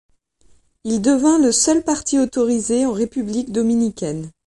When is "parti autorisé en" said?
1.83-2.91